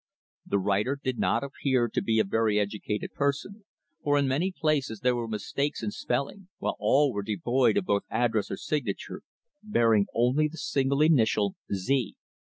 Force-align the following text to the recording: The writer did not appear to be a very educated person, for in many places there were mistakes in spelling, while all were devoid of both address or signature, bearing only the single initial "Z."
The 0.47 0.57
writer 0.57 0.99
did 1.03 1.19
not 1.19 1.43
appear 1.43 1.87
to 1.87 2.01
be 2.01 2.17
a 2.17 2.23
very 2.23 2.57
educated 2.59 3.13
person, 3.13 3.65
for 4.03 4.17
in 4.17 4.27
many 4.27 4.51
places 4.51 5.01
there 5.01 5.15
were 5.15 5.27
mistakes 5.27 5.83
in 5.83 5.91
spelling, 5.91 6.47
while 6.57 6.75
all 6.79 7.13
were 7.13 7.21
devoid 7.21 7.77
of 7.77 7.85
both 7.85 8.05
address 8.09 8.49
or 8.49 8.57
signature, 8.57 9.21
bearing 9.61 10.07
only 10.15 10.47
the 10.47 10.57
single 10.57 11.01
initial 11.03 11.55
"Z." 11.71 12.15